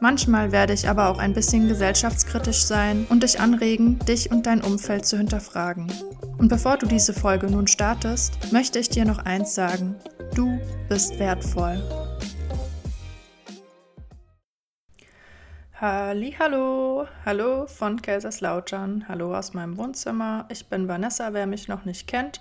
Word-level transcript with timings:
Manchmal 0.00 0.52
werde 0.52 0.74
ich 0.74 0.88
aber 0.88 1.08
auch 1.08 1.18
ein 1.18 1.32
bisschen 1.32 1.68
gesellschaftskritisch 1.68 2.62
sein 2.64 3.06
und 3.08 3.22
dich 3.22 3.40
anregen, 3.40 3.98
dich 4.00 4.30
und 4.30 4.46
dein 4.46 4.62
Umfeld 4.62 5.06
zu 5.06 5.16
hinterfragen. 5.16 5.90
Und 6.38 6.48
bevor 6.48 6.76
du 6.76 6.86
diese 6.86 7.14
Folge 7.14 7.50
nun 7.50 7.66
startest, 7.66 8.52
möchte 8.52 8.78
ich 8.78 8.90
dir 8.90 9.06
noch 9.06 9.18
eins 9.18 9.54
sagen. 9.54 9.96
Du 10.34 10.60
bist 10.88 11.18
wertvoll. 11.18 11.82
Hallo, 15.80 17.06
hallo 17.24 17.66
von 17.66 18.00
Kaiserslautern, 18.00 19.06
hallo 19.08 19.34
aus 19.34 19.54
meinem 19.54 19.76
Wohnzimmer. 19.78 20.46
Ich 20.50 20.66
bin 20.68 20.88
Vanessa, 20.88 21.32
wer 21.32 21.46
mich 21.46 21.68
noch 21.68 21.84
nicht 21.84 22.06
kennt. 22.06 22.40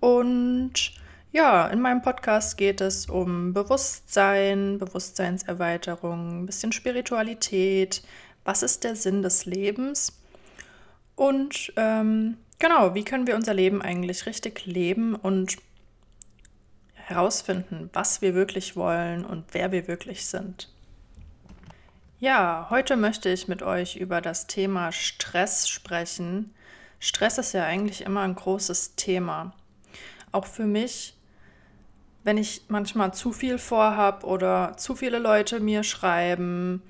Und 0.00 0.92
ja, 1.34 1.66
in 1.66 1.80
meinem 1.80 2.00
Podcast 2.00 2.56
geht 2.56 2.80
es 2.80 3.06
um 3.06 3.52
Bewusstsein, 3.52 4.78
Bewusstseinserweiterung, 4.78 6.42
ein 6.42 6.46
bisschen 6.46 6.70
Spiritualität. 6.70 8.04
Was 8.44 8.62
ist 8.62 8.84
der 8.84 8.94
Sinn 8.94 9.22
des 9.22 9.44
Lebens? 9.44 10.22
Und 11.16 11.72
ähm, 11.74 12.36
genau, 12.60 12.94
wie 12.94 13.02
können 13.02 13.26
wir 13.26 13.34
unser 13.34 13.52
Leben 13.52 13.82
eigentlich 13.82 14.26
richtig 14.26 14.64
leben 14.64 15.16
und 15.16 15.56
herausfinden, 16.94 17.90
was 17.92 18.22
wir 18.22 18.36
wirklich 18.36 18.76
wollen 18.76 19.24
und 19.24 19.44
wer 19.50 19.72
wir 19.72 19.88
wirklich 19.88 20.26
sind. 20.26 20.72
Ja, 22.20 22.68
heute 22.70 22.94
möchte 22.96 23.28
ich 23.28 23.48
mit 23.48 23.64
euch 23.64 23.96
über 23.96 24.20
das 24.20 24.46
Thema 24.46 24.92
Stress 24.92 25.68
sprechen. 25.68 26.54
Stress 27.00 27.38
ist 27.38 27.54
ja 27.54 27.64
eigentlich 27.64 28.02
immer 28.02 28.20
ein 28.20 28.36
großes 28.36 28.94
Thema. 28.94 29.52
Auch 30.30 30.46
für 30.46 30.66
mich 30.66 31.14
wenn 32.24 32.38
ich 32.38 32.62
manchmal 32.68 33.12
zu 33.12 33.32
viel 33.32 33.58
vorhab 33.58 34.24
oder 34.24 34.76
zu 34.76 34.96
viele 34.96 35.18
Leute 35.18 35.60
mir 35.60 35.84
schreiben 35.84 36.82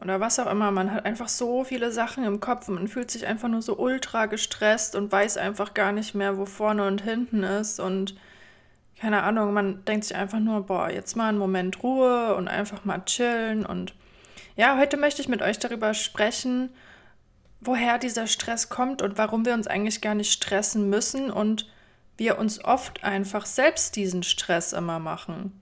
oder 0.00 0.20
was 0.20 0.38
auch 0.38 0.50
immer, 0.50 0.70
man 0.70 0.92
hat 0.92 1.06
einfach 1.06 1.28
so 1.28 1.64
viele 1.64 1.90
Sachen 1.90 2.22
im 2.24 2.38
Kopf 2.38 2.68
und 2.68 2.74
man 2.74 2.86
fühlt 2.86 3.10
sich 3.10 3.26
einfach 3.26 3.48
nur 3.48 3.62
so 3.62 3.76
ultra 3.78 4.26
gestresst 4.26 4.94
und 4.94 5.10
weiß 5.10 5.38
einfach 5.38 5.74
gar 5.74 5.92
nicht 5.92 6.14
mehr, 6.14 6.36
wo 6.36 6.46
vorne 6.46 6.86
und 6.86 7.02
hinten 7.02 7.42
ist. 7.42 7.80
Und 7.80 8.14
keine 9.00 9.22
Ahnung, 9.22 9.52
man 9.52 9.84
denkt 9.86 10.04
sich 10.04 10.16
einfach 10.16 10.38
nur, 10.38 10.66
boah, 10.66 10.90
jetzt 10.90 11.16
mal 11.16 11.30
einen 11.30 11.38
Moment 11.38 11.82
Ruhe 11.82 12.36
und 12.36 12.46
einfach 12.46 12.84
mal 12.84 13.02
chillen. 13.06 13.64
Und 13.66 13.94
ja, 14.54 14.78
heute 14.78 14.98
möchte 14.98 15.22
ich 15.22 15.28
mit 15.28 15.42
euch 15.42 15.58
darüber 15.58 15.94
sprechen, 15.94 16.70
woher 17.60 17.98
dieser 17.98 18.26
Stress 18.26 18.68
kommt 18.68 19.02
und 19.02 19.18
warum 19.18 19.46
wir 19.46 19.54
uns 19.54 19.66
eigentlich 19.66 20.00
gar 20.00 20.14
nicht 20.14 20.32
stressen 20.32 20.90
müssen 20.90 21.30
und 21.30 21.66
wir 22.18 22.38
uns 22.38 22.62
oft 22.62 23.04
einfach 23.04 23.46
selbst 23.46 23.96
diesen 23.96 24.22
Stress 24.22 24.72
immer 24.72 24.98
machen. 24.98 25.60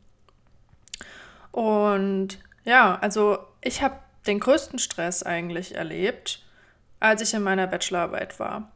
Und 1.53 2.39
ja, 2.65 2.97
also 2.97 3.39
ich 3.61 3.83
habe 3.83 3.97
den 4.27 4.41
größten 4.41 4.79
Stress 4.79 5.23
eigentlich 5.23 5.75
erlebt, 5.75 6.43
als 6.99 7.23
ich 7.23 7.33
in 7.35 7.43
meiner 7.43 7.67
Bachelorarbeit 7.67 8.41
war. 8.41 8.73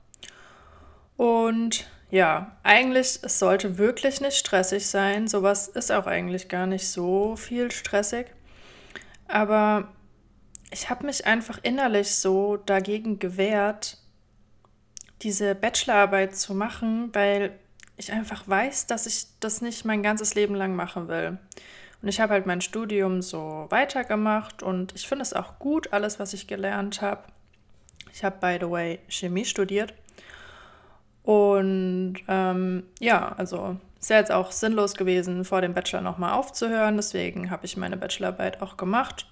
Und 1.17 1.87
ja, 2.11 2.57
eigentlich, 2.63 3.21
es 3.23 3.39
sollte 3.39 3.79
wirklich 3.79 4.21
nicht 4.21 4.37
stressig 4.37 4.87
sein. 4.87 5.29
Sowas 5.29 5.69
ist 5.69 5.93
auch 5.93 6.07
eigentlich 6.07 6.49
gar 6.49 6.67
nicht 6.67 6.89
so 6.89 7.37
viel 7.37 7.71
stressig. 7.71 8.27
Aber 9.29 9.89
ich 10.71 10.91
habe 10.91 11.07
mich 11.07 11.27
einfach 11.27 11.59
innerlich 11.63 12.15
so 12.15 12.57
dagegen 12.57 13.19
gewehrt, 13.19 13.99
diese 15.23 15.55
Bachelorarbeit 15.55 16.35
zu 16.35 16.55
machen, 16.55 17.11
weil 17.13 17.60
ich 18.01 18.13
einfach 18.13 18.49
weiß, 18.49 18.87
dass 18.87 19.07
ich 19.07 19.27
das 19.39 19.61
nicht 19.61 19.85
mein 19.85 20.03
ganzes 20.03 20.35
Leben 20.35 20.55
lang 20.55 20.75
machen 20.75 21.09
will. 21.09 21.39
Und 22.03 22.09
ich 22.09 22.21
habe 22.21 22.33
halt 22.33 22.47
mein 22.47 22.61
Studium 22.61 23.23
so 23.23 23.67
weitergemacht 23.69 24.63
und 24.63 24.95
ich 24.95 25.07
finde 25.07 25.23
es 25.23 25.35
auch 25.35 25.59
gut, 25.59 25.93
alles, 25.93 26.19
was 26.19 26.33
ich 26.33 26.47
gelernt 26.47 27.03
habe. 27.03 27.25
Ich 28.13 28.25
habe, 28.25 28.37
by 28.41 28.59
the 28.59 28.71
way, 28.71 28.99
Chemie 29.09 29.45
studiert. 29.45 29.95
Und 31.23 32.17
ähm, 32.27 32.85
ja, 32.99 33.33
also 33.37 33.77
ist 34.01 34.09
ja 34.09 34.17
jetzt 34.17 34.33
auch 34.33 34.51
sinnlos 34.51 34.95
gewesen, 34.95 35.45
vor 35.45 35.61
dem 35.61 35.75
Bachelor 35.75 36.01
nochmal 36.01 36.33
aufzuhören. 36.33 36.97
Deswegen 36.97 37.51
habe 37.51 37.67
ich 37.67 37.77
meine 37.77 37.99
Bachelorarbeit 37.99 38.63
auch 38.63 38.79
gemacht. 38.79 39.27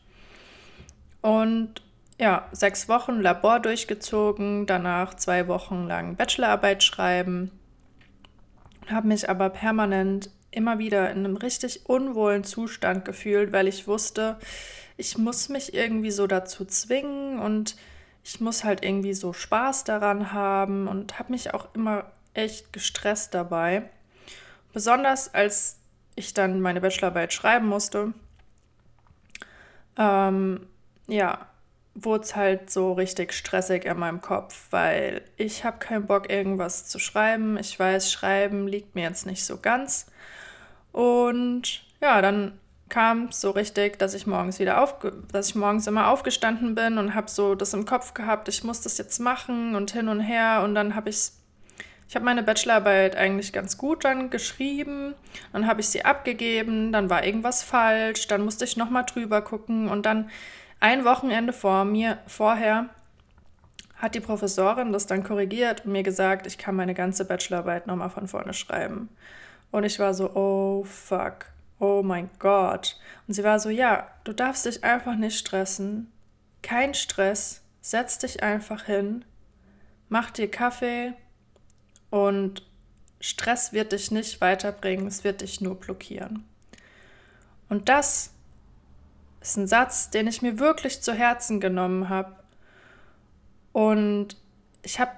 Und 1.22 1.82
ja, 2.20 2.46
sechs 2.52 2.88
Wochen 2.88 3.20
Labor 3.20 3.60
durchgezogen, 3.60 4.66
danach 4.66 5.14
zwei 5.14 5.48
Wochen 5.48 5.86
lang 5.86 6.16
Bachelorarbeit 6.16 6.82
schreiben 6.82 7.57
habe 8.90 9.08
mich 9.08 9.28
aber 9.28 9.50
permanent 9.50 10.30
immer 10.50 10.78
wieder 10.78 11.10
in 11.10 11.18
einem 11.18 11.36
richtig 11.36 11.88
unwohlen 11.88 12.44
Zustand 12.44 13.04
gefühlt, 13.04 13.52
weil 13.52 13.68
ich 13.68 13.86
wusste, 13.86 14.38
ich 14.96 15.18
muss 15.18 15.48
mich 15.48 15.74
irgendwie 15.74 16.10
so 16.10 16.26
dazu 16.26 16.64
zwingen 16.64 17.38
und 17.38 17.76
ich 18.24 18.40
muss 18.40 18.64
halt 18.64 18.84
irgendwie 18.84 19.14
so 19.14 19.32
Spaß 19.32 19.84
daran 19.84 20.32
haben 20.32 20.88
und 20.88 21.18
habe 21.18 21.32
mich 21.32 21.54
auch 21.54 21.68
immer 21.74 22.10
echt 22.34 22.72
gestresst 22.72 23.34
dabei. 23.34 23.88
Besonders 24.72 25.32
als 25.32 25.78
ich 26.14 26.34
dann 26.34 26.60
meine 26.60 26.80
Bachelorarbeit 26.80 27.32
schreiben 27.32 27.66
musste. 27.66 28.12
Ähm, 29.96 30.66
ja, 31.06 31.46
wurde 32.04 32.24
es 32.24 32.36
halt 32.36 32.70
so 32.70 32.92
richtig 32.92 33.32
stressig 33.32 33.84
in 33.84 33.98
meinem 33.98 34.20
Kopf, 34.20 34.66
weil 34.70 35.22
ich 35.36 35.64
habe 35.64 35.78
keinen 35.78 36.06
Bock, 36.06 36.30
irgendwas 36.30 36.86
zu 36.86 36.98
schreiben. 36.98 37.58
Ich 37.58 37.78
weiß, 37.78 38.10
Schreiben 38.12 38.68
liegt 38.68 38.94
mir 38.94 39.04
jetzt 39.04 39.26
nicht 39.26 39.44
so 39.44 39.58
ganz. 39.58 40.06
Und 40.92 41.84
ja, 42.00 42.22
dann 42.22 42.58
kam 42.88 43.26
es 43.26 43.40
so 43.40 43.50
richtig, 43.50 43.98
dass 43.98 44.14
ich 44.14 44.26
morgens 44.26 44.58
wieder 44.58 44.82
auf, 44.82 44.96
dass 45.30 45.50
ich 45.50 45.54
morgens 45.54 45.86
immer 45.86 46.08
aufgestanden 46.08 46.74
bin 46.74 46.98
und 46.98 47.14
habe 47.14 47.28
so 47.28 47.54
das 47.54 47.74
im 47.74 47.84
Kopf 47.84 48.14
gehabt, 48.14 48.48
ich 48.48 48.64
muss 48.64 48.80
das 48.80 48.98
jetzt 48.98 49.18
machen 49.18 49.74
und 49.74 49.90
hin 49.90 50.08
und 50.08 50.20
her 50.20 50.62
und 50.64 50.74
dann 50.74 50.94
habe 50.94 51.10
ich 51.10 51.32
ich 52.08 52.14
habe 52.14 52.24
meine 52.24 52.42
Bachelorarbeit 52.42 53.16
eigentlich 53.16 53.52
ganz 53.52 53.76
gut 53.76 54.02
dann 54.04 54.30
geschrieben, 54.30 55.14
dann 55.52 55.66
habe 55.66 55.82
ich 55.82 55.88
sie 55.88 56.06
abgegeben, 56.06 56.90
dann 56.90 57.10
war 57.10 57.22
irgendwas 57.22 57.62
falsch, 57.62 58.26
dann 58.28 58.42
musste 58.44 58.64
ich 58.64 58.78
noch 58.78 58.88
mal 58.88 59.02
drüber 59.02 59.42
gucken 59.42 59.88
und 59.88 60.06
dann 60.06 60.30
ein 60.80 61.04
Wochenende 61.04 61.52
vor 61.52 61.84
mir, 61.84 62.18
vorher, 62.26 62.88
hat 63.96 64.14
die 64.14 64.20
Professorin 64.20 64.92
das 64.92 65.06
dann 65.06 65.24
korrigiert 65.24 65.84
und 65.84 65.92
mir 65.92 66.04
gesagt, 66.04 66.46
ich 66.46 66.56
kann 66.56 66.76
meine 66.76 66.94
ganze 66.94 67.24
Bachelorarbeit 67.24 67.86
nochmal 67.86 68.10
von 68.10 68.28
vorne 68.28 68.54
schreiben. 68.54 69.08
Und 69.70 69.84
ich 69.84 69.98
war 69.98 70.14
so, 70.14 70.30
oh 70.34 70.84
fuck, 70.84 71.46
oh 71.80 72.02
mein 72.02 72.30
Gott. 72.38 72.98
Und 73.26 73.34
sie 73.34 73.44
war 73.44 73.58
so, 73.58 73.70
ja, 73.70 74.08
du 74.24 74.32
darfst 74.32 74.66
dich 74.66 74.84
einfach 74.84 75.16
nicht 75.16 75.36
stressen. 75.36 76.10
Kein 76.62 76.94
Stress, 76.94 77.62
setz 77.80 78.18
dich 78.18 78.42
einfach 78.42 78.84
hin, 78.84 79.24
mach 80.08 80.30
dir 80.30 80.50
Kaffee 80.50 81.12
und 82.10 82.62
Stress 83.20 83.72
wird 83.72 83.92
dich 83.92 84.10
nicht 84.12 84.40
weiterbringen, 84.40 85.08
es 85.08 85.24
wird 85.24 85.40
dich 85.40 85.60
nur 85.60 85.74
blockieren. 85.74 86.44
Und 87.68 87.88
das 87.88 88.32
ist 89.48 89.56
ein 89.56 89.66
Satz, 89.66 90.10
den 90.10 90.26
ich 90.26 90.42
mir 90.42 90.58
wirklich 90.58 91.02
zu 91.02 91.12
Herzen 91.12 91.60
genommen 91.60 92.08
habe. 92.08 92.36
Und 93.72 94.36
ich 94.82 95.00
habe 95.00 95.12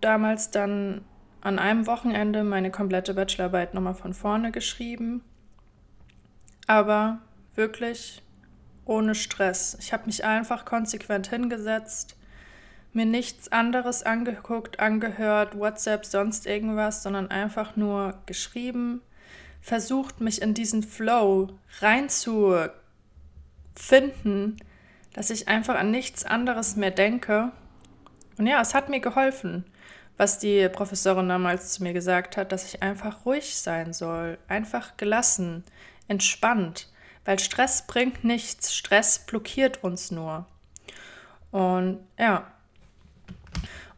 damals 0.00 0.50
dann 0.50 1.04
an 1.40 1.58
einem 1.58 1.86
Wochenende 1.86 2.42
meine 2.42 2.70
komplette 2.70 3.14
Bachelorarbeit 3.14 3.74
nochmal 3.74 3.94
von 3.94 4.14
vorne 4.14 4.50
geschrieben. 4.50 5.22
Aber 6.66 7.18
wirklich 7.54 8.22
ohne 8.84 9.14
Stress. 9.14 9.76
Ich 9.80 9.92
habe 9.92 10.06
mich 10.06 10.24
einfach 10.24 10.64
konsequent 10.64 11.28
hingesetzt, 11.28 12.16
mir 12.92 13.06
nichts 13.06 13.52
anderes 13.52 14.02
angeguckt, 14.04 14.80
angehört, 14.80 15.58
WhatsApp, 15.58 16.06
sonst 16.06 16.46
irgendwas, 16.46 17.02
sondern 17.02 17.30
einfach 17.30 17.76
nur 17.76 18.14
geschrieben, 18.26 19.02
versucht 19.60 20.20
mich 20.20 20.40
in 20.40 20.54
diesen 20.54 20.82
Flow 20.82 21.50
reinzu 21.80 22.54
finden, 23.76 24.56
dass 25.12 25.30
ich 25.30 25.48
einfach 25.48 25.76
an 25.76 25.90
nichts 25.90 26.24
anderes 26.24 26.76
mehr 26.76 26.90
denke. 26.90 27.52
Und 28.38 28.46
ja, 28.46 28.60
es 28.60 28.74
hat 28.74 28.88
mir 28.88 29.00
geholfen, 29.00 29.64
was 30.16 30.38
die 30.38 30.68
Professorin 30.68 31.28
damals 31.28 31.72
zu 31.72 31.82
mir 31.82 31.92
gesagt 31.92 32.36
hat, 32.36 32.52
dass 32.52 32.66
ich 32.66 32.82
einfach 32.82 33.24
ruhig 33.24 33.56
sein 33.56 33.92
soll, 33.92 34.38
einfach 34.48 34.96
gelassen, 34.96 35.64
entspannt, 36.08 36.88
weil 37.24 37.38
Stress 37.38 37.86
bringt 37.86 38.24
nichts, 38.24 38.74
Stress 38.74 39.20
blockiert 39.20 39.82
uns 39.84 40.10
nur. 40.10 40.46
Und 41.50 42.00
ja, 42.18 42.46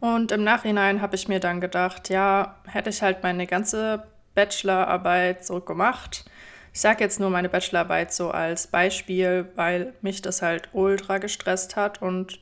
Und 0.01 0.31
im 0.31 0.45
Nachhinein 0.45 1.01
habe 1.03 1.17
ich 1.17 1.29
mir 1.29 1.41
dann 1.41 1.61
gedacht, 1.61 2.09
ja, 2.09 2.57
hätte 2.67 2.91
ich 2.91 3.03
halt 3.03 3.23
meine 3.23 3.47
ganze 3.47 4.05
Bachelorarbeit 4.35 5.45
so 5.45 5.61
gemacht. 5.61 6.25
Ich 6.73 6.81
sage 6.81 7.03
jetzt 7.03 7.21
nur 7.21 7.31
meine 7.31 7.49
Bachelorarbeit 7.49 8.13
so 8.13 8.31
als 8.31 8.67
Beispiel, 8.67 9.49
weil 9.57 9.95
mich 10.01 10.23
das 10.23 10.43
halt 10.43 10.69
ultra 10.73 11.19
gestresst 11.19 11.77
hat. 11.77 12.03
Und 12.03 12.41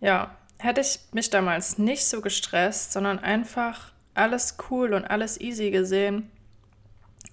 ja, 0.00 0.36
hätte 0.58 0.80
ich 0.80 1.00
mich 1.12 1.30
damals 1.30 1.78
nicht 1.78 2.06
so 2.06 2.20
gestresst, 2.20 2.92
sondern 2.92 3.18
einfach 3.18 3.92
alles 4.14 4.56
cool 4.70 4.94
und 4.94 5.04
alles 5.04 5.40
easy 5.40 5.70
gesehen, 5.70 6.30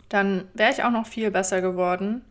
dann 0.10 0.48
wäre 0.54 0.72
ich 0.72 0.84
auch 0.84 0.92
noch 0.92 1.08
viel 1.08 1.32
besser 1.32 1.62
geworden. 1.62 2.24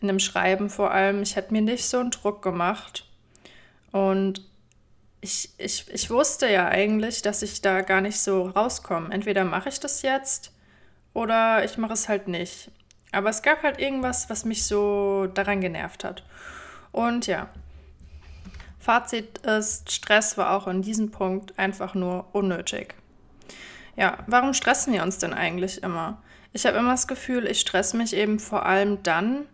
In 0.00 0.08
dem 0.08 0.18
Schreiben 0.18 0.68
vor 0.68 0.90
allem. 0.90 1.22
Ich 1.22 1.36
hätte 1.36 1.52
mir 1.52 1.62
nicht 1.62 1.86
so 1.86 1.98
einen 1.98 2.10
Druck 2.10 2.42
gemacht. 2.42 3.06
Und 3.92 4.44
ich, 5.20 5.50
ich, 5.58 5.88
ich 5.92 6.10
wusste 6.10 6.50
ja 6.50 6.66
eigentlich, 6.66 7.22
dass 7.22 7.42
ich 7.42 7.62
da 7.62 7.82
gar 7.82 8.00
nicht 8.00 8.18
so 8.18 8.42
rauskomme. 8.48 9.12
Entweder 9.14 9.44
mache 9.44 9.68
ich 9.68 9.78
das 9.78 10.02
jetzt 10.02 10.51
oder 11.14 11.64
ich 11.64 11.78
mache 11.78 11.92
es 11.92 12.08
halt 12.08 12.28
nicht. 12.28 12.70
Aber 13.12 13.28
es 13.28 13.42
gab 13.42 13.62
halt 13.62 13.78
irgendwas, 13.78 14.30
was 14.30 14.44
mich 14.44 14.64
so 14.64 15.26
daran 15.26 15.60
genervt 15.60 16.04
hat. 16.04 16.24
Und 16.92 17.26
ja, 17.26 17.48
Fazit 18.78 19.38
ist, 19.38 19.92
Stress 19.92 20.36
war 20.36 20.56
auch 20.56 20.66
in 20.66 20.82
diesem 20.82 21.10
Punkt 21.10 21.58
einfach 21.58 21.94
nur 21.94 22.26
unnötig. 22.32 22.94
Ja, 23.96 24.18
warum 24.26 24.54
stressen 24.54 24.92
wir 24.92 25.02
uns 25.02 25.18
denn 25.18 25.34
eigentlich 25.34 25.82
immer? 25.82 26.22
Ich 26.52 26.66
habe 26.66 26.78
immer 26.78 26.92
das 26.92 27.06
Gefühl, 27.06 27.46
ich 27.46 27.60
stress 27.60 27.94
mich 27.94 28.14
eben 28.14 28.38
vor 28.38 28.66
allem 28.66 29.02
dann, 29.02 29.46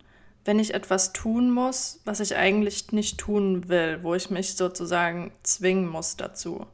wenn 0.45 0.59
ich 0.59 0.73
etwas 0.73 1.13
tun 1.13 1.51
muss, 1.51 2.01
was 2.05 2.19
ich 2.19 2.35
eigentlich 2.35 2.91
nicht 2.91 3.17
tun 3.17 3.69
will, 3.69 3.99
wo 4.01 4.15
ich 4.15 4.29
mich 4.29 4.55
sozusagen 4.55 5.31
zwingen 5.43 5.87
muss 5.87 6.17
dazu. 6.17 6.65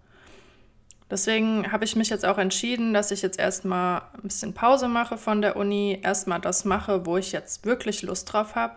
Deswegen 1.09 1.71
habe 1.71 1.85
ich 1.85 1.95
mich 1.95 2.09
jetzt 2.09 2.25
auch 2.25 2.39
entschieden, 2.39 2.93
dass 2.93 3.11
ich 3.11 3.21
jetzt 3.21 3.39
erstmal 3.39 4.01
ein 4.13 4.23
bisschen 4.23 4.53
Pause 4.53 4.87
mache 4.87 5.17
von 5.17 5.41
der 5.41 5.55
Uni, 5.55 5.99
erstmal 6.01 6.41
das 6.41 6.65
mache, 6.65 7.05
wo 7.05 7.17
ich 7.17 7.31
jetzt 7.31 7.65
wirklich 7.65 8.01
Lust 8.01 8.33
drauf 8.33 8.55
habe 8.55 8.75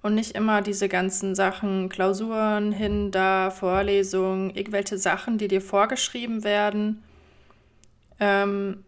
und 0.00 0.14
nicht 0.14 0.36
immer 0.36 0.62
diese 0.62 0.88
ganzen 0.88 1.34
Sachen, 1.34 1.88
Klausuren 1.88 2.70
hin, 2.70 3.10
da, 3.10 3.50
Vorlesungen, 3.50 4.50
irgendwelche 4.50 4.98
Sachen, 4.98 5.38
die 5.38 5.48
dir 5.48 5.62
vorgeschrieben 5.62 6.44
werden, 6.44 7.02
ähm, 8.20 8.84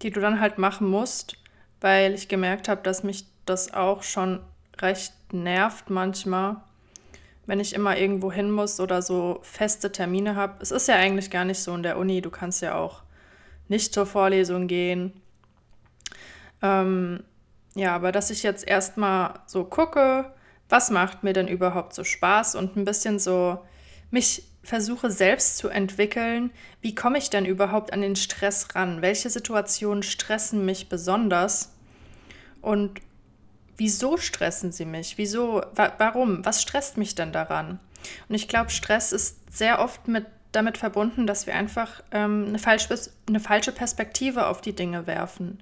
die 0.00 0.10
du 0.10 0.20
dann 0.20 0.40
halt 0.40 0.56
machen 0.56 0.88
musst, 0.88 1.36
weil 1.80 2.14
ich 2.14 2.28
gemerkt 2.28 2.68
habe, 2.68 2.80
dass 2.82 3.02
mich 3.02 3.26
das 3.44 3.74
auch 3.74 4.02
schon 4.02 4.40
recht 4.80 5.12
nervt 5.32 5.90
manchmal, 5.90 6.56
wenn 7.46 7.60
ich 7.60 7.74
immer 7.74 7.96
irgendwo 7.96 8.30
hin 8.30 8.50
muss 8.50 8.80
oder 8.80 9.02
so 9.02 9.38
feste 9.42 9.90
Termine 9.92 10.36
habe. 10.36 10.54
Es 10.60 10.70
ist 10.70 10.88
ja 10.88 10.96
eigentlich 10.96 11.30
gar 11.30 11.44
nicht 11.44 11.60
so 11.60 11.74
in 11.74 11.82
der 11.82 11.98
Uni, 11.98 12.20
du 12.20 12.30
kannst 12.30 12.62
ja 12.62 12.74
auch 12.74 13.02
nicht 13.68 13.92
zur 13.92 14.06
Vorlesung 14.06 14.68
gehen. 14.68 15.12
Ähm, 16.60 17.24
ja, 17.74 17.94
aber 17.94 18.12
dass 18.12 18.30
ich 18.30 18.42
jetzt 18.42 18.66
erstmal 18.66 19.34
so 19.46 19.64
gucke, 19.64 20.32
was 20.68 20.90
macht 20.90 21.22
mir 21.22 21.32
denn 21.32 21.48
überhaupt 21.48 21.94
so 21.94 22.04
Spaß 22.04 22.54
und 22.54 22.76
ein 22.76 22.84
bisschen 22.84 23.18
so 23.18 23.58
mich 24.10 24.44
versuche 24.62 25.10
selbst 25.10 25.58
zu 25.58 25.68
entwickeln, 25.68 26.50
wie 26.80 26.94
komme 26.94 27.18
ich 27.18 27.30
denn 27.30 27.46
überhaupt 27.46 27.92
an 27.92 28.00
den 28.00 28.14
Stress 28.14 28.74
ran? 28.74 29.02
Welche 29.02 29.28
Situationen 29.28 30.02
stressen 30.02 30.64
mich 30.64 30.88
besonders? 30.88 31.74
Und 32.60 33.00
wieso 33.82 34.16
stressen 34.16 34.70
sie 34.70 34.84
mich? 34.84 35.18
Wieso, 35.18 35.60
wa 35.74 35.92
warum? 35.98 36.44
Was 36.44 36.62
stresst 36.62 36.96
mich 36.96 37.16
denn 37.16 37.32
daran? 37.32 37.80
Und 38.28 38.34
ich 38.36 38.46
glaube, 38.46 38.70
Stress 38.70 39.10
ist 39.10 39.38
sehr 39.52 39.80
oft 39.80 40.06
mit, 40.06 40.24
damit 40.52 40.78
verbunden, 40.78 41.26
dass 41.26 41.48
wir 41.48 41.56
einfach 41.56 42.00
ähm, 42.12 42.44
eine, 42.46 42.60
falsch, 42.60 42.86
eine 43.26 43.40
falsche 43.40 43.72
Perspektive 43.72 44.46
auf 44.46 44.60
die 44.60 44.74
Dinge 44.74 45.08
werfen. 45.08 45.58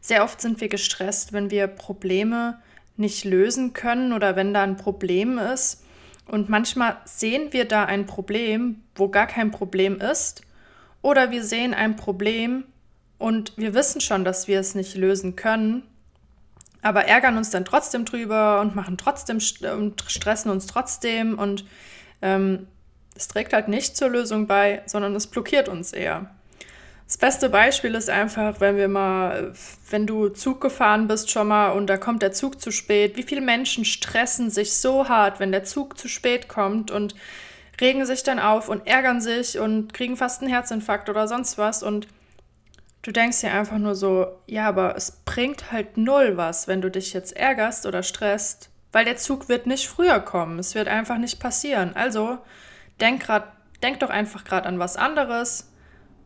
Sehr 0.00 0.22
oft 0.22 0.40
sind 0.40 0.60
wir 0.60 0.68
gestresst, 0.68 1.32
wenn 1.32 1.50
wir 1.50 1.66
Probleme 1.66 2.62
nicht 2.96 3.24
lösen 3.24 3.72
können 3.72 4.12
oder 4.12 4.36
wenn 4.36 4.54
da 4.54 4.62
ein 4.62 4.76
Problem 4.76 5.36
ist. 5.36 5.82
Und 6.26 6.48
manchmal 6.48 6.98
sehen 7.04 7.52
wir 7.52 7.64
da 7.64 7.84
ein 7.84 8.06
Problem, 8.06 8.82
wo 8.94 9.08
gar 9.08 9.26
kein 9.26 9.50
Problem 9.50 10.00
ist. 10.00 10.42
Oder 11.02 11.32
wir 11.32 11.42
sehen 11.42 11.74
ein 11.74 11.96
Problem 11.96 12.62
und 13.18 13.56
wir 13.56 13.74
wissen 13.74 14.00
schon, 14.00 14.24
dass 14.24 14.46
wir 14.46 14.60
es 14.60 14.76
nicht 14.76 14.94
lösen 14.94 15.34
können, 15.34 15.82
aber 16.86 17.04
ärgern 17.04 17.36
uns 17.36 17.50
dann 17.50 17.64
trotzdem 17.64 18.04
drüber 18.04 18.60
und 18.60 18.74
machen 18.74 18.96
trotzdem 18.96 19.38
und 19.74 20.04
stressen 20.08 20.50
uns 20.50 20.66
trotzdem 20.66 21.38
und 21.38 21.64
ähm, 22.22 22.68
es 23.16 23.28
trägt 23.28 23.52
halt 23.52 23.68
nicht 23.68 23.96
zur 23.96 24.10
Lösung 24.10 24.46
bei, 24.46 24.82
sondern 24.86 25.14
es 25.14 25.26
blockiert 25.26 25.68
uns 25.68 25.92
eher. 25.92 26.30
Das 27.06 27.18
beste 27.18 27.48
Beispiel 27.48 27.94
ist 27.94 28.10
einfach, 28.10 28.60
wenn 28.60 28.76
wir 28.76 28.88
mal, 28.88 29.52
wenn 29.90 30.06
du 30.08 30.28
Zug 30.28 30.60
gefahren 30.60 31.06
bist 31.06 31.30
schon 31.30 31.48
mal 31.48 31.70
und 31.70 31.86
da 31.86 31.98
kommt 31.98 32.20
der 32.20 32.32
Zug 32.32 32.60
zu 32.60 32.72
spät. 32.72 33.16
Wie 33.16 33.22
viele 33.22 33.40
Menschen 33.40 33.84
stressen 33.84 34.50
sich 34.50 34.74
so 34.74 35.08
hart, 35.08 35.38
wenn 35.38 35.52
der 35.52 35.62
Zug 35.62 35.96
zu 35.98 36.08
spät 36.08 36.48
kommt 36.48 36.90
und 36.90 37.14
regen 37.80 38.04
sich 38.06 38.24
dann 38.24 38.40
auf 38.40 38.68
und 38.68 38.86
ärgern 38.88 39.20
sich 39.20 39.58
und 39.58 39.94
kriegen 39.94 40.16
fast 40.16 40.42
einen 40.42 40.50
Herzinfarkt 40.50 41.08
oder 41.08 41.28
sonst 41.28 41.58
was 41.58 41.84
und 41.84 42.08
du 43.06 43.12
denkst 43.12 43.40
dir 43.40 43.52
einfach 43.52 43.78
nur 43.78 43.94
so, 43.94 44.26
ja, 44.46 44.66
aber 44.66 44.96
es 44.96 45.12
bringt 45.24 45.70
halt 45.70 45.96
null 45.96 46.36
was, 46.36 46.66
wenn 46.66 46.80
du 46.80 46.90
dich 46.90 47.12
jetzt 47.12 47.36
ärgerst 47.36 47.86
oder 47.86 48.02
stresst, 48.02 48.70
weil 48.90 49.04
der 49.04 49.16
Zug 49.16 49.48
wird 49.48 49.66
nicht 49.66 49.86
früher 49.86 50.18
kommen. 50.18 50.58
Es 50.58 50.74
wird 50.74 50.88
einfach 50.88 51.18
nicht 51.18 51.38
passieren. 51.38 51.94
Also 51.94 52.38
denk 53.00 53.22
grad, 53.22 53.44
denk 53.80 54.00
doch 54.00 54.10
einfach 54.10 54.42
gerade 54.42 54.66
an 54.66 54.80
was 54.80 54.96
anderes 54.96 55.70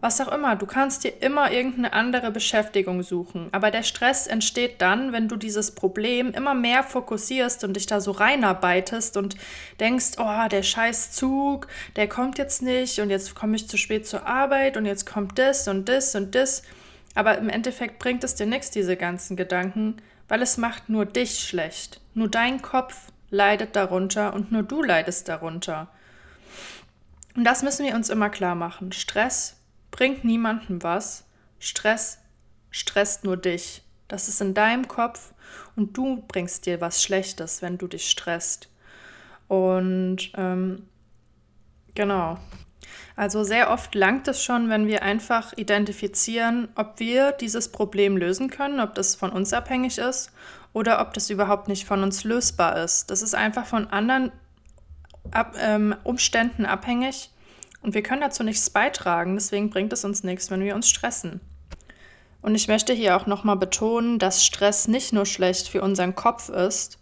was 0.00 0.20
auch 0.20 0.32
immer. 0.32 0.56
Du 0.56 0.66
kannst 0.66 1.04
dir 1.04 1.12
immer 1.20 1.52
irgendeine 1.52 1.92
andere 1.92 2.30
Beschäftigung 2.30 3.02
suchen. 3.02 3.48
Aber 3.52 3.70
der 3.70 3.82
Stress 3.82 4.26
entsteht 4.26 4.80
dann, 4.80 5.12
wenn 5.12 5.28
du 5.28 5.36
dieses 5.36 5.74
Problem 5.74 6.32
immer 6.32 6.54
mehr 6.54 6.82
fokussierst 6.82 7.64
und 7.64 7.74
dich 7.74 7.86
da 7.86 8.00
so 8.00 8.12
reinarbeitest 8.12 9.16
und 9.16 9.36
denkst, 9.78 10.12
oh, 10.18 10.48
der 10.50 10.62
scheiß 10.62 11.12
Zug, 11.12 11.66
der 11.96 12.08
kommt 12.08 12.38
jetzt 12.38 12.62
nicht 12.62 12.98
und 13.00 13.10
jetzt 13.10 13.34
komme 13.34 13.56
ich 13.56 13.68
zu 13.68 13.76
spät 13.76 14.06
zur 14.06 14.26
Arbeit 14.26 14.76
und 14.76 14.86
jetzt 14.86 15.04
kommt 15.04 15.38
das 15.38 15.68
und 15.68 15.88
das 15.88 16.14
und 16.14 16.34
das. 16.34 16.62
Aber 17.14 17.36
im 17.38 17.48
Endeffekt 17.48 17.98
bringt 17.98 18.24
es 18.24 18.34
dir 18.34 18.46
nichts, 18.46 18.70
diese 18.70 18.96
ganzen 18.96 19.36
Gedanken, 19.36 19.96
weil 20.28 20.40
es 20.42 20.56
macht 20.56 20.88
nur 20.88 21.04
dich 21.04 21.40
schlecht. 21.40 22.00
Nur 22.14 22.28
dein 22.28 22.62
Kopf 22.62 23.08
leidet 23.30 23.76
darunter 23.76 24.32
und 24.32 24.50
nur 24.50 24.62
du 24.62 24.82
leidest 24.82 25.28
darunter. 25.28 25.88
Und 27.36 27.44
das 27.44 27.62
müssen 27.62 27.84
wir 27.84 27.94
uns 27.94 28.08
immer 28.08 28.30
klar 28.30 28.54
machen. 28.54 28.92
Stress 28.92 29.59
bringt 29.90 30.24
niemandem 30.24 30.82
was. 30.82 31.24
Stress 31.58 32.18
stresst 32.70 33.24
nur 33.24 33.36
dich. 33.36 33.82
Das 34.08 34.28
ist 34.28 34.40
in 34.40 34.54
deinem 34.54 34.88
Kopf 34.88 35.32
und 35.76 35.96
du 35.96 36.24
bringst 36.26 36.66
dir 36.66 36.80
was 36.80 37.02
Schlechtes, 37.02 37.62
wenn 37.62 37.78
du 37.78 37.86
dich 37.86 38.10
stresst. 38.10 38.68
Und 39.48 40.32
ähm, 40.36 40.88
genau. 41.94 42.38
Also 43.16 43.44
sehr 43.44 43.70
oft 43.70 43.94
langt 43.94 44.28
es 44.28 44.42
schon, 44.42 44.68
wenn 44.68 44.86
wir 44.86 45.02
einfach 45.02 45.52
identifizieren, 45.56 46.68
ob 46.74 46.98
wir 46.98 47.32
dieses 47.32 47.70
Problem 47.70 48.16
lösen 48.16 48.50
können, 48.50 48.80
ob 48.80 48.94
das 48.94 49.14
von 49.14 49.30
uns 49.30 49.52
abhängig 49.52 49.98
ist 49.98 50.32
oder 50.72 51.00
ob 51.00 51.14
das 51.14 51.30
überhaupt 51.30 51.68
nicht 51.68 51.86
von 51.86 52.02
uns 52.02 52.24
lösbar 52.24 52.82
ist. 52.82 53.10
Das 53.10 53.22
ist 53.22 53.34
einfach 53.34 53.66
von 53.66 53.88
anderen 53.88 54.32
Ab, 55.32 55.54
ähm, 55.60 55.94
Umständen 56.02 56.64
abhängig 56.64 57.30
und 57.82 57.94
wir 57.94 58.02
können 58.02 58.20
dazu 58.20 58.42
nichts 58.42 58.70
beitragen, 58.70 59.34
deswegen 59.34 59.70
bringt 59.70 59.92
es 59.92 60.04
uns 60.04 60.22
nichts, 60.22 60.50
wenn 60.50 60.62
wir 60.62 60.74
uns 60.74 60.88
stressen. 60.88 61.40
Und 62.42 62.54
ich 62.54 62.68
möchte 62.68 62.92
hier 62.92 63.16
auch 63.16 63.26
nochmal 63.26 63.56
betonen, 63.56 64.18
dass 64.18 64.44
Stress 64.44 64.88
nicht 64.88 65.12
nur 65.12 65.26
schlecht 65.26 65.68
für 65.68 65.82
unseren 65.82 66.14
Kopf 66.14 66.48
ist, 66.48 66.98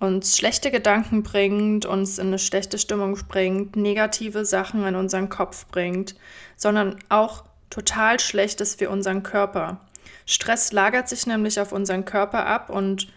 uns 0.00 0.36
schlechte 0.36 0.70
Gedanken 0.70 1.22
bringt, 1.22 1.84
uns 1.84 2.18
in 2.18 2.28
eine 2.28 2.38
schlechte 2.38 2.78
Stimmung 2.78 3.18
bringt, 3.28 3.76
negative 3.76 4.44
Sachen 4.44 4.84
in 4.86 4.96
unseren 4.96 5.28
Kopf 5.28 5.66
bringt, 5.66 6.14
sondern 6.56 6.96
auch 7.10 7.44
total 7.68 8.18
schlecht 8.18 8.60
ist 8.60 8.78
für 8.78 8.90
unseren 8.90 9.22
Körper. 9.22 9.80
Stress 10.26 10.72
lagert 10.72 11.08
sich 11.08 11.26
nämlich 11.26 11.60
auf 11.60 11.72
unseren 11.72 12.04
Körper 12.04 12.46
ab 12.46 12.70
und 12.70 13.08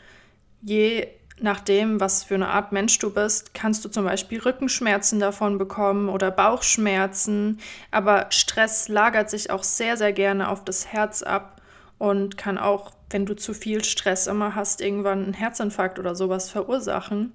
je 0.61 1.07
nachdem, 1.43 1.99
was 1.99 2.23
für 2.23 2.35
eine 2.35 2.47
Art 2.47 2.71
Mensch 2.71 2.97
du 2.99 3.13
bist, 3.13 3.53
kannst 3.53 3.83
du 3.83 3.89
zum 3.89 4.05
Beispiel 4.05 4.39
Rückenschmerzen 4.39 5.19
davon 5.19 5.57
bekommen 5.57 6.07
oder 6.07 6.31
Bauchschmerzen. 6.31 7.59
Aber 7.91 8.27
Stress 8.29 8.87
lagert 8.87 9.29
sich 9.29 9.51
auch 9.51 9.63
sehr, 9.63 9.97
sehr 9.97 10.13
gerne 10.13 10.49
auf 10.49 10.63
das 10.63 10.87
Herz 10.87 11.21
ab 11.21 11.61
und 11.99 12.37
kann 12.37 12.57
auch, 12.57 12.91
wenn 13.09 13.25
du 13.25 13.35
zu 13.35 13.53
viel 13.53 13.83
Stress 13.83 14.27
immer 14.27 14.55
hast, 14.55 14.79
irgendwann 14.79 15.23
einen 15.23 15.33
Herzinfarkt 15.33 15.99
oder 15.99 16.15
sowas 16.15 16.49
verursachen. 16.49 17.33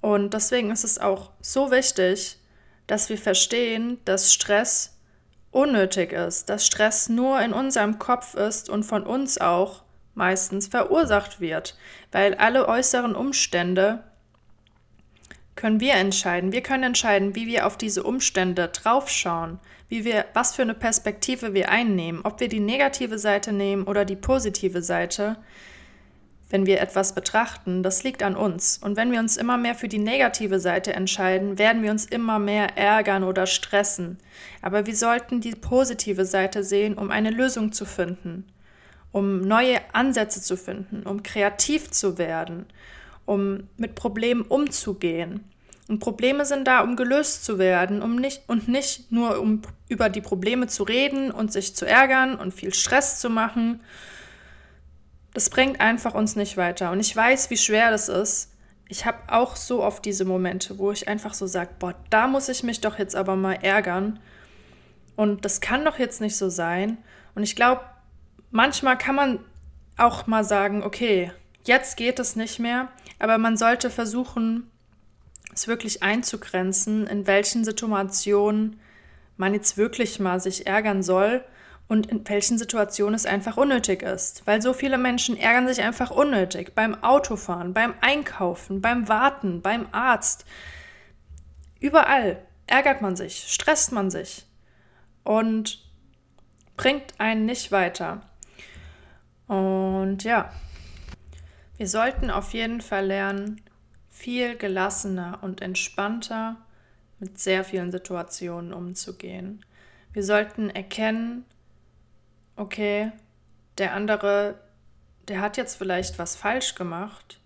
Und 0.00 0.32
deswegen 0.32 0.70
ist 0.70 0.84
es 0.84 0.98
auch 0.98 1.30
so 1.40 1.72
wichtig, 1.72 2.38
dass 2.86 3.08
wir 3.08 3.18
verstehen, 3.18 3.98
dass 4.04 4.32
Stress 4.32 4.96
unnötig 5.50 6.12
ist, 6.12 6.48
dass 6.48 6.64
Stress 6.64 7.08
nur 7.08 7.40
in 7.40 7.52
unserem 7.52 7.98
Kopf 7.98 8.34
ist 8.34 8.70
und 8.70 8.84
von 8.84 9.02
uns 9.02 9.40
auch 9.40 9.82
meistens 10.20 10.68
verursacht 10.68 11.40
wird, 11.40 11.76
weil 12.12 12.34
alle 12.34 12.68
äußeren 12.68 13.16
Umstände 13.16 14.04
können 15.56 15.80
wir 15.80 15.94
entscheiden. 15.94 16.52
Wir 16.52 16.62
können 16.62 16.84
entscheiden, 16.84 17.34
wie 17.34 17.46
wir 17.46 17.66
auf 17.66 17.76
diese 17.76 18.02
Umstände 18.02 18.68
draufschauen, 18.68 19.58
wie 19.88 20.04
wir, 20.04 20.26
was 20.34 20.54
für 20.54 20.62
eine 20.62 20.74
Perspektive 20.74 21.54
wir 21.54 21.70
einnehmen, 21.70 22.20
ob 22.22 22.38
wir 22.38 22.48
die 22.48 22.60
negative 22.60 23.18
Seite 23.18 23.52
nehmen 23.52 23.84
oder 23.84 24.04
die 24.04 24.16
positive 24.16 24.82
Seite. 24.82 25.36
Wenn 26.50 26.66
wir 26.66 26.80
etwas 26.80 27.14
betrachten, 27.14 27.82
das 27.82 28.02
liegt 28.02 28.22
an 28.22 28.36
uns. 28.36 28.78
Und 28.78 28.96
wenn 28.96 29.12
wir 29.12 29.20
uns 29.20 29.36
immer 29.36 29.56
mehr 29.56 29.74
für 29.74 29.88
die 29.88 29.98
negative 29.98 30.60
Seite 30.60 30.92
entscheiden, 30.92 31.58
werden 31.58 31.82
wir 31.82 31.92
uns 31.92 32.04
immer 32.04 32.38
mehr 32.38 32.76
ärgern 32.76 33.24
oder 33.24 33.46
stressen. 33.46 34.18
Aber 34.60 34.84
wir 34.86 34.96
sollten 34.96 35.40
die 35.40 35.54
positive 35.54 36.24
Seite 36.24 36.62
sehen, 36.62 36.98
um 36.98 37.10
eine 37.10 37.30
Lösung 37.30 37.72
zu 37.72 37.84
finden, 37.84 38.44
um 39.12 39.40
neue 39.40 39.80
Ansätze 39.92 40.40
zu 40.40 40.56
finden, 40.56 41.02
um 41.02 41.22
kreativ 41.22 41.90
zu 41.90 42.18
werden, 42.18 42.66
um 43.26 43.68
mit 43.76 43.94
Problemen 43.94 44.42
umzugehen. 44.42 45.44
Und 45.88 45.98
Probleme 45.98 46.46
sind 46.46 46.68
da, 46.68 46.82
um 46.82 46.94
gelöst 46.94 47.44
zu 47.44 47.58
werden, 47.58 48.00
um 48.00 48.14
nicht 48.14 48.42
und 48.46 48.68
nicht 48.68 49.10
nur 49.10 49.40
um 49.40 49.62
über 49.88 50.08
die 50.08 50.20
Probleme 50.20 50.68
zu 50.68 50.84
reden 50.84 51.32
und 51.32 51.52
sich 51.52 51.74
zu 51.74 51.84
ärgern 51.84 52.36
und 52.36 52.54
viel 52.54 52.72
Stress 52.72 53.18
zu 53.18 53.28
machen. 53.28 53.80
Das 55.34 55.50
bringt 55.50 55.80
einfach 55.80 56.14
uns 56.14 56.36
nicht 56.36 56.56
weiter. 56.56 56.92
Und 56.92 57.00
ich 57.00 57.14
weiß, 57.14 57.50
wie 57.50 57.56
schwer 57.56 57.90
das 57.90 58.08
ist. 58.08 58.52
Ich 58.88 59.04
habe 59.04 59.18
auch 59.26 59.56
so 59.56 59.82
oft 59.82 60.04
diese 60.04 60.24
Momente, 60.24 60.78
wo 60.78 60.92
ich 60.92 61.08
einfach 61.08 61.34
so 61.34 61.48
sage, 61.48 61.70
boah, 61.80 61.94
da 62.08 62.28
muss 62.28 62.48
ich 62.48 62.62
mich 62.62 62.80
doch 62.80 62.96
jetzt 62.98 63.16
aber 63.16 63.34
mal 63.34 63.54
ärgern. 63.54 64.20
Und 65.16 65.44
das 65.44 65.60
kann 65.60 65.84
doch 65.84 65.98
jetzt 65.98 66.20
nicht 66.20 66.36
so 66.36 66.50
sein. 66.50 66.98
Und 67.34 67.42
ich 67.42 67.56
glaube, 67.56 67.80
manchmal 68.50 68.98
kann 68.98 69.14
man 69.14 69.38
auch 69.96 70.26
mal 70.26 70.44
sagen, 70.44 70.82
okay, 70.82 71.32
jetzt 71.64 71.96
geht 71.96 72.18
es 72.18 72.36
nicht 72.36 72.58
mehr, 72.58 72.88
aber 73.18 73.38
man 73.38 73.56
sollte 73.56 73.90
versuchen, 73.90 74.70
es 75.52 75.68
wirklich 75.68 76.02
einzugrenzen, 76.02 77.06
in 77.06 77.26
welchen 77.26 77.64
Situationen 77.64 78.80
man 79.36 79.54
jetzt 79.54 79.76
wirklich 79.76 80.20
mal 80.20 80.40
sich 80.40 80.66
ärgern 80.66 81.02
soll 81.02 81.44
und 81.88 82.06
in 82.06 82.26
welchen 82.28 82.56
Situationen 82.56 83.14
es 83.14 83.26
einfach 83.26 83.56
unnötig 83.56 84.02
ist. 84.02 84.46
Weil 84.46 84.62
so 84.62 84.72
viele 84.72 84.96
Menschen 84.96 85.36
ärgern 85.36 85.66
sich 85.66 85.82
einfach 85.82 86.10
unnötig. 86.10 86.74
Beim 86.74 87.02
Autofahren, 87.02 87.74
beim 87.74 87.94
Einkaufen, 88.00 88.80
beim 88.80 89.08
Warten, 89.08 89.60
beim 89.60 89.88
Arzt. 89.90 90.44
Überall 91.80 92.46
ärgert 92.68 93.02
man 93.02 93.16
sich, 93.16 93.46
stresst 93.48 93.90
man 93.90 94.10
sich 94.10 94.46
und 95.24 95.82
bringt 96.76 97.18
einen 97.18 97.44
nicht 97.44 97.72
weiter. 97.72 98.22
Und 99.50 100.22
ja, 100.22 100.48
wir 101.76 101.88
sollten 101.88 102.30
auf 102.30 102.54
jeden 102.54 102.80
Fall 102.80 103.06
lernen, 103.06 103.60
viel 104.08 104.56
gelassener 104.56 105.40
und 105.42 105.60
entspannter 105.60 106.54
mit 107.18 107.40
sehr 107.40 107.64
vielen 107.64 107.90
Situationen 107.90 108.72
umzugehen. 108.72 109.64
Wir 110.12 110.22
sollten 110.22 110.70
erkennen, 110.70 111.44
okay, 112.54 113.10
der 113.78 113.92
andere, 113.92 114.54
der 115.26 115.40
hat 115.40 115.56
jetzt 115.56 115.74
vielleicht 115.74 116.20
was 116.20 116.36
falsch 116.36 116.76
gemacht, 116.76 117.40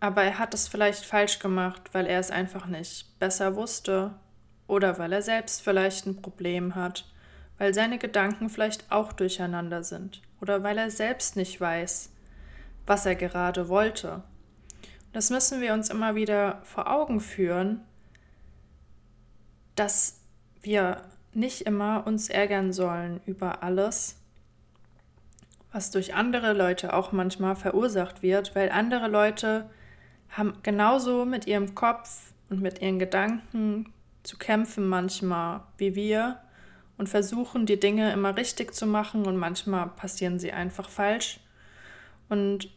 aber 0.00 0.24
er 0.24 0.38
hat 0.38 0.52
es 0.52 0.68
vielleicht 0.68 1.06
falsch 1.06 1.38
gemacht, 1.38 1.84
weil 1.92 2.04
er 2.04 2.20
es 2.20 2.30
einfach 2.30 2.66
nicht 2.66 3.18
besser 3.18 3.56
wusste 3.56 4.14
oder 4.66 4.98
weil 4.98 5.14
er 5.14 5.22
selbst 5.22 5.62
vielleicht 5.62 6.04
ein 6.04 6.20
Problem 6.20 6.74
hat, 6.74 7.10
weil 7.56 7.72
seine 7.72 7.96
Gedanken 7.96 8.50
vielleicht 8.50 8.92
auch 8.92 9.14
durcheinander 9.14 9.82
sind 9.82 10.20
oder 10.44 10.62
weil 10.62 10.76
er 10.76 10.90
selbst 10.90 11.36
nicht 11.36 11.58
weiß, 11.58 12.12
was 12.86 13.06
er 13.06 13.14
gerade 13.14 13.70
wollte. 13.70 14.22
Das 15.14 15.30
müssen 15.30 15.62
wir 15.62 15.72
uns 15.72 15.88
immer 15.88 16.16
wieder 16.16 16.60
vor 16.64 16.90
Augen 16.90 17.20
führen, 17.20 17.80
dass 19.74 20.20
wir 20.60 21.00
nicht 21.32 21.62
immer 21.62 22.06
uns 22.06 22.28
ärgern 22.28 22.74
sollen 22.74 23.22
über 23.24 23.62
alles, 23.62 24.20
was 25.72 25.90
durch 25.90 26.12
andere 26.12 26.52
Leute 26.52 26.92
auch 26.92 27.10
manchmal 27.10 27.56
verursacht 27.56 28.22
wird, 28.22 28.54
weil 28.54 28.68
andere 28.68 29.08
Leute 29.08 29.70
haben 30.28 30.58
genauso 30.62 31.24
mit 31.24 31.46
ihrem 31.46 31.74
Kopf 31.74 32.34
und 32.50 32.60
mit 32.60 32.82
ihren 32.82 32.98
Gedanken 32.98 33.94
zu 34.22 34.36
kämpfen 34.36 34.86
manchmal 34.86 35.62
wie 35.78 35.94
wir 35.94 36.38
und 36.96 37.08
versuchen 37.08 37.66
die 37.66 37.80
Dinge 37.80 38.12
immer 38.12 38.36
richtig 38.36 38.74
zu 38.74 38.86
machen 38.86 39.26
und 39.26 39.36
manchmal 39.36 39.88
passieren 39.88 40.38
sie 40.38 40.52
einfach 40.52 40.88
falsch. 40.88 41.40
Und 42.28 42.70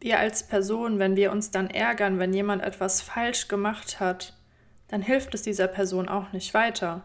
wir 0.00 0.18
als 0.18 0.46
Person, 0.46 0.98
wenn 0.98 1.16
wir 1.16 1.32
uns 1.32 1.50
dann 1.50 1.68
ärgern, 1.68 2.18
wenn 2.18 2.32
jemand 2.32 2.62
etwas 2.62 3.00
falsch 3.00 3.48
gemacht 3.48 4.00
hat, 4.00 4.34
dann 4.88 5.02
hilft 5.02 5.34
es 5.34 5.42
dieser 5.42 5.68
Person 5.68 6.08
auch 6.08 6.32
nicht 6.32 6.54
weiter. 6.54 7.04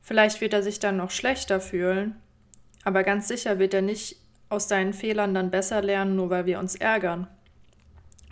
Vielleicht 0.00 0.40
wird 0.40 0.54
er 0.54 0.62
sich 0.62 0.78
dann 0.78 0.96
noch 0.96 1.10
schlechter 1.10 1.60
fühlen, 1.60 2.16
aber 2.84 3.02
ganz 3.02 3.28
sicher 3.28 3.58
wird 3.58 3.74
er 3.74 3.82
nicht 3.82 4.16
aus 4.48 4.68
seinen 4.68 4.94
Fehlern 4.94 5.34
dann 5.34 5.50
besser 5.50 5.82
lernen, 5.82 6.16
nur 6.16 6.30
weil 6.30 6.46
wir 6.46 6.58
uns 6.58 6.74
ärgern. 6.74 7.26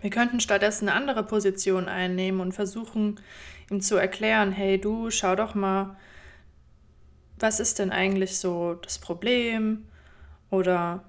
Wir 0.00 0.10
könnten 0.10 0.40
stattdessen 0.40 0.88
eine 0.88 0.96
andere 0.96 1.24
Position 1.24 1.88
einnehmen 1.88 2.40
und 2.40 2.52
versuchen, 2.52 3.20
ihm 3.70 3.80
zu 3.80 3.96
erklären, 3.96 4.52
hey 4.52 4.80
du, 4.80 5.10
schau 5.10 5.34
doch 5.34 5.54
mal, 5.54 5.96
was 7.38 7.60
ist 7.60 7.78
denn 7.78 7.90
eigentlich 7.90 8.38
so 8.38 8.74
das 8.74 8.98
Problem? 8.98 9.86
Oder 10.50 11.04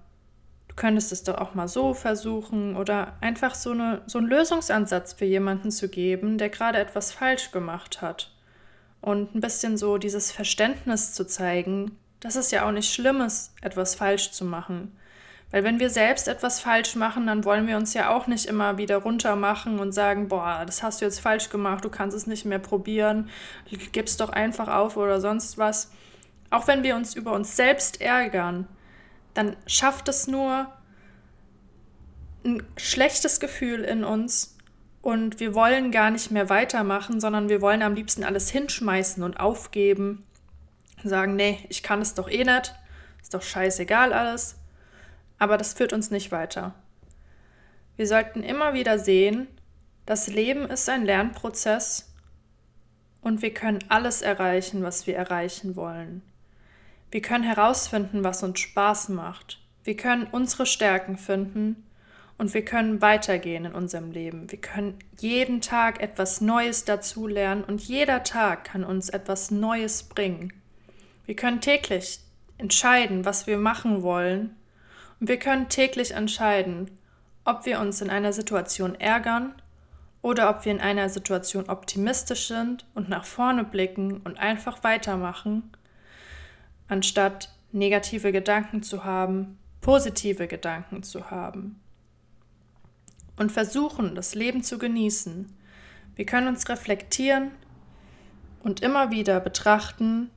könntest 0.80 1.12
es 1.12 1.24
doch 1.24 1.38
auch 1.38 1.54
mal 1.56 1.68
so 1.68 1.94
versuchen 1.94 2.76
oder 2.76 3.18
einfach 3.22 3.54
so, 3.54 3.72
eine, 3.72 4.02
so 4.08 4.18
einen 4.18 4.28
Lösungsansatz 4.28 5.14
für 5.14 5.26
jemanden 5.26 5.72
zu 5.72 5.90
geben, 5.90 6.38
der 6.38 6.50
gerade 6.50 6.78
etwas 6.78 7.12
falsch 7.12 7.52
gemacht 7.52 8.02
hat. 8.02 8.32
Und 9.02 9.36
ein 9.36 9.42
bisschen 9.42 9.78
so 9.78 9.98
dieses 9.98 10.32
Verständnis 10.32 11.14
zu 11.14 11.28
zeigen, 11.28 11.98
dass 12.22 12.36
es 12.36 12.52
ja 12.52 12.66
auch 12.66 12.72
nicht 12.72 12.94
schlimm 12.94 13.22
ist, 13.22 13.54
etwas 13.62 13.96
falsch 13.96 14.32
zu 14.32 14.46
machen. 14.46 14.98
Weil 15.52 15.64
wenn 15.64 15.80
wir 15.80 15.90
selbst 15.90 16.28
etwas 16.28 16.60
falsch 16.60 16.96
machen, 16.96 17.28
dann 17.28 17.44
wollen 17.44 17.68
wir 17.68 17.76
uns 17.76 17.94
ja 17.94 18.12
auch 18.12 18.28
nicht 18.28 18.46
immer 18.46 18.78
wieder 18.78 18.98
runter 18.98 19.36
machen 19.36 19.80
und 19.80 19.94
sagen, 19.94 20.28
boah, 20.28 20.64
das 20.66 20.84
hast 20.84 21.02
du 21.02 21.06
jetzt 21.06 21.20
falsch 21.20 21.50
gemacht, 21.50 21.84
du 21.84 21.90
kannst 21.90 22.16
es 22.16 22.28
nicht 22.28 22.46
mehr 22.46 22.60
probieren, 22.60 23.30
gib's 23.92 24.16
doch 24.16 24.30
einfach 24.30 24.68
auf 24.68 24.96
oder 24.96 25.20
sonst 25.20 25.58
was. 25.58 25.92
Auch 26.50 26.68
wenn 26.68 26.84
wir 26.84 26.96
uns 26.96 27.16
über 27.16 27.34
uns 27.34 27.56
selbst 27.56 28.02
ärgern, 28.02 28.68
dann 29.34 29.56
schafft 29.68 30.08
es 30.08 30.28
nur 30.28 30.72
ein 32.44 32.64
schlechtes 32.78 33.40
Gefühl 33.40 33.84
in 33.84 34.04
uns 34.04 34.58
und 35.02 35.40
wir 35.40 35.54
wollen 35.54 35.92
gar 35.92 36.10
nicht 36.10 36.32
mehr 36.32 36.50
weitermachen, 36.50 37.20
sondern 37.20 37.50
wir 37.50 37.62
wollen 37.62 37.82
am 37.82 37.94
liebsten 37.94 38.24
alles 38.24 38.50
hinschmeißen 38.50 39.24
und 39.24 39.40
aufgeben. 39.40 40.26
Sagen, 41.04 41.36
nee, 41.36 41.66
ich 41.70 41.84
kann 41.84 42.02
es 42.02 42.14
doch 42.14 42.30
eh 42.30 42.44
nicht, 42.44 42.76
ist 43.22 43.34
doch 43.34 43.42
scheißegal 43.42 44.12
alles. 44.14 44.58
Aber 45.38 45.58
das 45.58 45.74
führt 45.74 45.94
uns 45.94 46.12
nicht 46.12 46.32
weiter. 46.32 46.76
Wir 47.96 48.08
sollten 48.08 48.44
immer 48.44 48.74
wieder 48.74 49.00
sehen, 49.00 49.48
das 50.06 50.28
Leben 50.28 50.66
ist 50.66 50.90
ein 50.90 51.06
Lernprozess 51.06 52.14
und 53.22 53.42
wir 53.42 53.54
können 53.54 53.80
alles 53.90 54.22
erreichen, 54.22 54.84
was 54.84 55.06
wir 55.08 55.16
erreichen 55.16 55.76
wollen. 55.76 56.22
Wir 57.12 57.22
können 57.22 57.44
herausfinden, 57.44 58.24
was 58.24 58.44
uns 58.44 58.60
Spaß 58.60 59.10
macht. 59.10 59.60
Wir 59.84 59.98
können 59.98 60.28
unsere 60.32 60.68
Stärken 60.68 61.18
finden 61.18 61.88
und 62.38 62.54
wir 62.54 62.64
können 62.64 63.02
weitergehen 63.02 63.66
in 63.66 63.74
unserem 63.74 64.12
Leben. 64.12 64.52
Wir 64.52 64.62
können 64.62 65.00
jeden 65.20 65.62
Tag 65.62 66.02
etwas 66.02 66.40
Neues 66.40 66.86
dazulernen 66.86 67.64
und 67.64 67.82
jeder 67.82 68.24
Tag 68.24 68.66
kann 68.66 68.84
uns 68.84 69.10
etwas 69.10 69.50
Neues 69.50 70.04
bringen. 70.04 70.54
Wir 71.26 71.36
können 71.36 71.62
täglich 71.62 72.20
entscheiden, 72.60 73.26
was 73.26 73.48
wir 73.48 73.58
machen 73.58 74.04
wollen 74.04 74.56
und 75.20 75.30
wir 75.30 75.38
können 75.38 75.68
täglich 75.68 76.12
entscheiden, 76.12 76.92
ob 77.44 77.66
wir 77.66 77.80
uns 77.80 78.02
in 78.02 78.12
einer 78.12 78.34
Situation 78.34 78.94
ärgern 78.96 79.54
oder 80.22 80.50
ob 80.50 80.66
wir 80.66 80.72
in 80.72 80.82
einer 80.82 81.10
Situation 81.10 81.70
optimistisch 81.70 82.48
sind 82.48 82.86
und 82.94 83.10
nach 83.10 83.26
vorne 83.26 83.64
blicken 83.64 84.18
und 84.18 84.38
einfach 84.38 84.84
weitermachen 84.84 85.72
anstatt 86.90 87.50
negative 87.72 88.32
Gedanken 88.32 88.84
zu 88.84 89.06
haben, 89.06 89.58
positive 89.80 90.48
Gedanken 90.48 91.04
zu 91.04 91.32
haben. 91.32 91.80
Und 93.38 93.52
versuchen, 93.52 94.16
das 94.16 94.36
Leben 94.36 94.64
zu 94.64 94.78
genießen. 94.78 95.56
Wir 96.16 96.26
können 96.26 96.50
uns 96.50 96.68
reflektieren 96.68 97.52
und 98.64 98.82
immer 98.82 99.12
wieder 99.12 99.40
betrachten, 99.40 100.30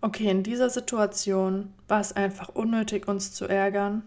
okay, 0.00 0.28
in 0.28 0.42
dieser 0.42 0.70
Situation 0.70 1.72
war 1.86 2.00
es 2.00 2.12
einfach 2.12 2.48
unnötig, 2.48 3.06
uns 3.06 3.32
zu 3.32 3.46
ärgern 3.46 4.02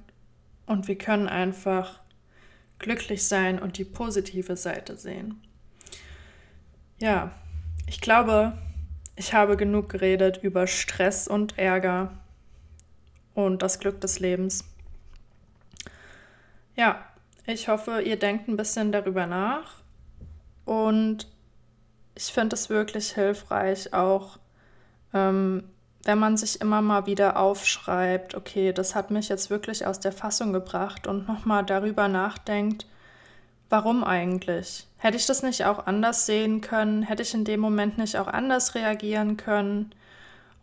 und 0.65 0.89
wir 0.89 0.97
können 0.97 1.29
einfach 1.29 2.01
glücklich 2.79 3.25
sein 3.25 3.59
und 3.59 3.77
die 3.77 3.85
positive 3.85 4.57
Seite 4.57 4.97
sehen. 4.97 5.41
Ja, 6.99 7.31
ich 7.87 8.01
glaube, 8.01 8.57
ich 9.21 9.35
habe 9.35 9.55
genug 9.55 9.89
geredet 9.89 10.39
über 10.41 10.65
Stress 10.65 11.27
und 11.27 11.59
Ärger 11.59 12.11
und 13.35 13.61
das 13.61 13.77
Glück 13.77 14.01
des 14.01 14.19
Lebens. 14.19 14.65
Ja, 16.75 17.05
ich 17.45 17.67
hoffe, 17.67 18.01
ihr 18.01 18.17
denkt 18.17 18.47
ein 18.47 18.57
bisschen 18.57 18.91
darüber 18.91 19.27
nach 19.27 19.83
und 20.65 21.27
ich 22.15 22.33
finde 22.33 22.55
es 22.55 22.71
wirklich 22.71 23.11
hilfreich, 23.11 23.93
auch 23.93 24.39
ähm, 25.13 25.65
wenn 26.03 26.17
man 26.17 26.35
sich 26.35 26.59
immer 26.59 26.81
mal 26.81 27.05
wieder 27.05 27.37
aufschreibt, 27.37 28.33
okay, 28.33 28.73
das 28.73 28.95
hat 28.95 29.11
mich 29.11 29.29
jetzt 29.29 29.51
wirklich 29.51 29.85
aus 29.85 29.99
der 29.99 30.13
Fassung 30.13 30.51
gebracht 30.51 31.05
und 31.05 31.27
nochmal 31.27 31.63
darüber 31.63 32.07
nachdenkt, 32.07 32.87
warum 33.71 34.03
eigentlich? 34.03 34.87
Hätte 34.97 35.17
ich 35.17 35.25
das 35.25 35.41
nicht 35.41 35.65
auch 35.65 35.87
anders 35.87 36.25
sehen 36.25 36.61
können? 36.61 37.03
Hätte 37.03 37.23
ich 37.23 37.33
in 37.33 37.45
dem 37.45 37.59
Moment 37.59 37.97
nicht 37.97 38.17
auch 38.17 38.27
anders 38.27 38.75
reagieren 38.75 39.37
können? 39.37 39.95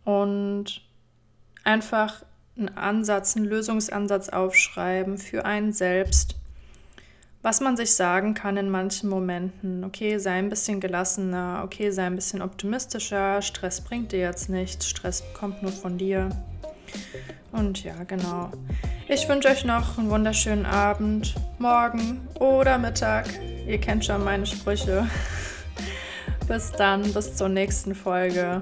Und 0.05 0.81
einfach 1.63 2.23
einen 2.57 2.69
Ansatz, 2.77 3.35
einen 3.35 3.45
Lösungsansatz 3.45 4.29
aufschreiben 4.29 5.17
für 5.17 5.45
einen 5.45 5.73
selbst. 5.73 6.35
Was 7.41 7.61
man 7.61 7.77
sich 7.77 7.93
sagen 7.93 8.33
kann 8.33 8.57
in 8.57 8.69
manchen 8.69 9.09
Momenten. 9.09 9.85
Okay, 9.85 10.17
sei 10.17 10.31
ein 10.31 10.49
bisschen 10.49 10.81
gelassener, 10.81 11.61
okay, 11.63 11.89
sei 11.89 12.05
ein 12.05 12.15
bisschen 12.15 12.41
optimistischer. 12.41 13.41
Stress 13.41 13.81
bringt 13.81 14.11
dir 14.11 14.19
jetzt 14.19 14.49
nichts, 14.49 14.87
Stress 14.87 15.23
kommt 15.33 15.61
nur 15.61 15.71
von 15.71 15.97
dir. 15.97 16.29
Und 17.51 17.83
ja, 17.83 18.03
genau. 18.03 18.51
Ich 19.11 19.27
wünsche 19.27 19.47
euch 19.47 19.65
noch 19.65 19.97
einen 19.97 20.11
wunderschönen 20.11 20.67
Abend, 20.67 21.33
morgen 21.57 22.27
oder 22.39 22.77
Mittag. 22.77 23.25
Ihr 23.65 23.79
kennt 23.79 24.05
schon 24.05 24.23
meine 24.23 24.45
Sprüche. 24.45 25.07
bis 26.47 26.71
dann, 26.73 27.11
bis 27.11 27.35
zur 27.35 27.49
nächsten 27.49 27.95
Folge. 27.95 28.61